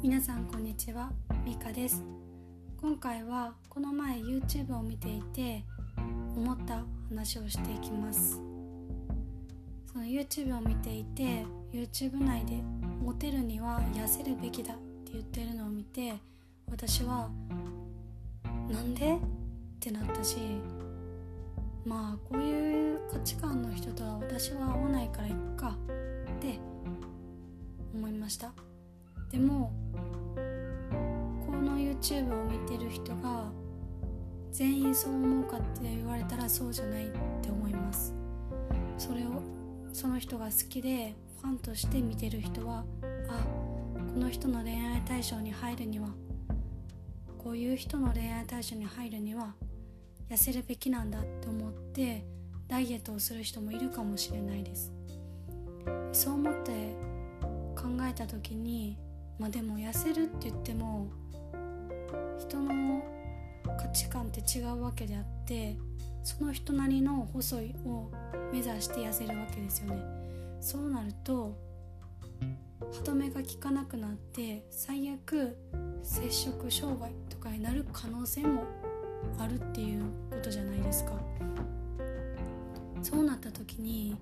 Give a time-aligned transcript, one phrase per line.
[0.00, 1.10] 皆さんこんにちは
[1.44, 2.04] ミカです。
[2.80, 5.64] 今回はこの前 YouTube を見ていて
[6.36, 8.40] 思った話をしていきます。
[9.92, 12.62] その YouTube を見ていて YouTube 内で
[13.02, 16.14] モテるには痩せるべきだって言ってるのを見て
[16.70, 17.28] 私は
[18.70, 19.16] なんで？
[19.16, 19.18] っ
[19.80, 20.36] てなったし
[21.84, 25.76] まあこういう価値観の人とは私は合わないからいっか。
[32.08, 33.52] YouTube を見てる人が
[34.50, 37.10] 全員そう思うかって言われたらそうじゃないっ
[37.42, 38.14] て思います。
[38.96, 39.42] それを
[39.92, 42.84] その人が好きでファンとして見てる人は
[43.28, 43.44] あ
[44.14, 46.08] この人の恋愛対象に入るには
[47.36, 49.54] こういう人の恋愛対象に入るには
[50.30, 52.24] 痩せるべきなんだって思って
[52.68, 54.92] ダイエットをする人もいるかもしれないです。
[56.12, 56.72] そう思って
[57.76, 58.96] 考えた時に
[59.38, 61.08] まあでも痩せるって言っても
[62.38, 63.02] 人の
[63.78, 65.76] 価値観って違うわけであって
[66.24, 68.10] その人なりの細いを
[68.52, 70.02] 目指して痩せるわけですよね。
[70.60, 71.56] そうなると
[72.92, 75.56] 歯止めが効かなくなって最悪
[76.02, 78.64] 摂食障害とかになる可能性も
[79.38, 81.12] あるっていうことじゃないですか。
[83.02, 84.16] そうなった時に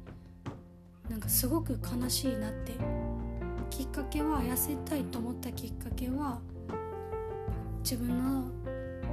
[1.08, 2.74] なんかすごく悲しいなって。
[3.70, 6.40] きっかけは痩せたいと思ったきっかけは
[7.88, 8.42] 自分の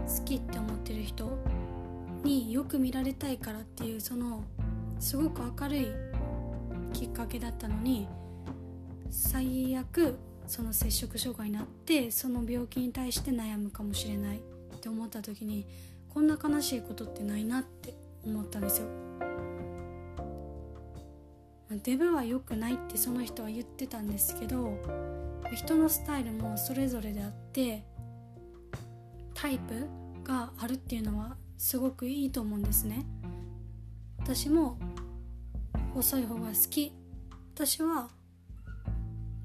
[0.08, 1.30] 好きって思ってる人
[2.24, 4.44] によく見られたいからっていうその
[5.00, 5.88] すごく明るい
[6.92, 8.08] きっかけだったのに
[9.12, 14.40] 最悪その摂食障害になってその病気に対して悩むかもしれないっ
[14.80, 15.68] て思った時に
[16.10, 17.94] こんな悲しいことってないなって
[18.26, 18.88] 思ったんですよ。
[21.84, 24.80] デブは良くないってその人は言ってたんですけど
[25.56, 27.84] 人のスタイルもそれぞれであって
[29.44, 29.90] タイプ
[30.24, 33.06] があるっていうのはすごくいいと思うんですね。
[34.20, 34.78] 私も
[35.94, 36.94] 細い方が好き。
[37.54, 38.08] 私は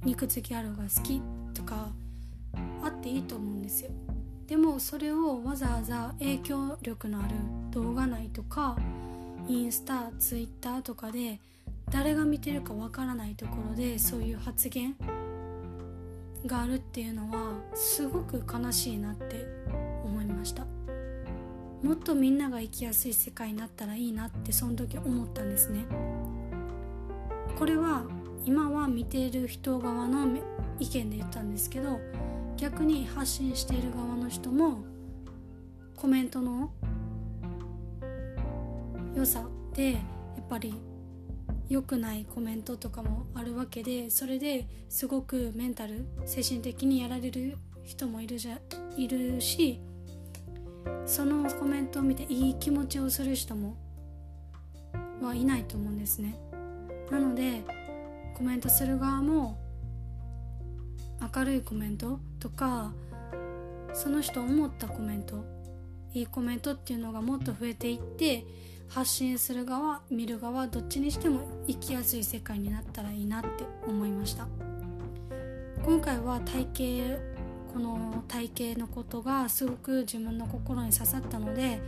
[0.05, 1.21] 肉付きある方が好き
[1.53, 1.89] とか
[2.81, 3.91] あっていいと思うんですよ。
[4.47, 7.35] でもそれをわざわざ影響力のある
[7.73, 8.77] 動画内とか
[9.49, 11.41] インスタツイッターとかで
[11.91, 14.95] 誰が見てるかわからないところでそういう発言
[16.47, 20.67] があるっていうのはすごく悲しいなって思いました。
[21.83, 25.85] もっとみんなが生きやすい世界になったらいいなってその時思ったんですね。
[27.57, 28.05] これは
[28.45, 30.27] 今は見ている人側の
[30.79, 32.01] 意見で言ったんですけど
[32.57, 34.85] 逆に発信している側の人も
[35.97, 36.71] コメントの
[39.15, 39.45] 良さ
[39.75, 40.03] でやっ
[40.49, 40.75] ぱり
[41.69, 48.59] 良くないコメントとかもあるわけでそれですごくメンタル精神的にやられる人もいるじゃ
[48.97, 49.81] いるし
[51.07, 53.77] そのコメントを見ていい気持ちをする人も
[55.23, 56.39] はいないと思うんですね。
[57.11, 57.65] なので
[58.37, 59.59] コメントする側も
[61.35, 62.93] 明るいコメントとか
[63.93, 65.45] その人思ったコメント
[66.15, 68.45] いいコメントっていうのがもっと増えていって
[68.89, 73.49] 発信する側見る側どっちにしても生きやすい世界になったらいいなって
[73.87, 74.47] 思いました。
[75.85, 77.38] 今回は体型
[78.39, 81.81] 体型のことがすごく自分の心に刺さったので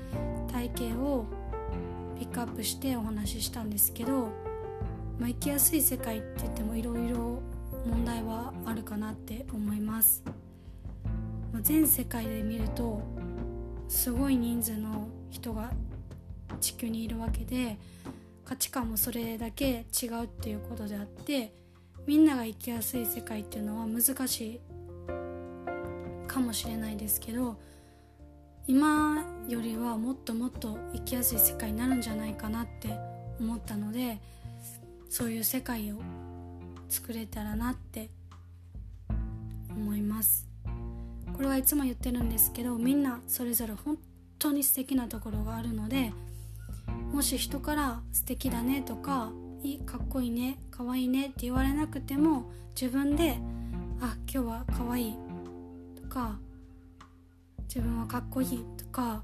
[0.50, 1.25] 体型を
[2.19, 4.33] ピックアップしてお話ししたんですけど、
[5.19, 7.41] まあ、生きやすい世界って言ってもいろいろ
[7.87, 10.25] 問題はあるかなって思います、
[11.53, 13.00] まあ、全世界で見ると
[13.89, 15.71] すごい人数の人が
[16.60, 17.78] 地球にいるわけで
[18.44, 21.55] 価値観もそれだけ違うっていうことであって
[22.09, 24.60] みんなが生きやすい世界っていうのは難しい
[26.31, 27.57] かもしれないですけど
[28.69, 32.97] 今よりはもっともっと生きやすい世界になるんじゃないかなって
[33.41, 34.21] 思ったので
[35.09, 35.97] そういう世界を
[36.89, 38.10] 作れたらなって
[39.71, 40.47] 思います。
[41.34, 43.99] これはいつも言ってるんですけどみんなそれぞれ本
[44.39, 46.13] 当に素敵なところがあるので
[47.13, 49.33] もし人から素敵だねとか
[49.63, 53.39] いいかっこいいねかわいいねって言われなくても自分で
[54.01, 55.29] あ今日はかわいい
[56.10, 56.39] か
[57.62, 59.22] 自分はかっこいいとか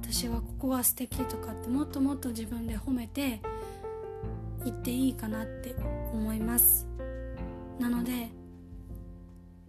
[0.00, 3.40] 私はここは素敵とかってもっともっと自分で褒めて
[4.64, 5.74] 言っていいかなって
[6.12, 6.86] 思います。
[7.78, 8.28] なので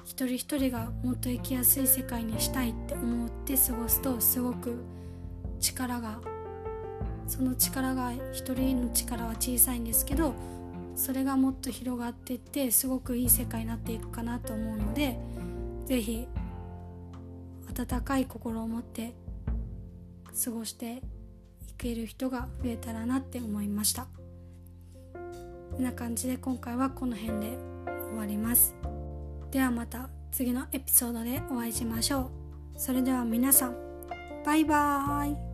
[0.03, 4.83] 一人一人がもっと生きやすい世界にしたいって思って過ごすとすごく
[5.59, 6.19] 力が
[7.27, 10.33] その力が一人の力は小さいんですけど
[10.95, 15.17] それがもっと広がっていってすごくいい世界になっていくかなと思うので
[15.85, 16.27] 是非
[17.71, 19.13] 温かい心を持って
[20.43, 21.01] 過ごして
[21.67, 24.07] いける人が増えたらなって思いました。
[25.71, 27.57] こんな感じで今回はこの辺で
[28.09, 28.75] 終わります。
[29.51, 32.29] ではまた次のエピソードでお会いしましょ
[32.75, 32.79] う。
[32.79, 33.75] それでは皆さん
[34.45, 35.50] バイバーイ。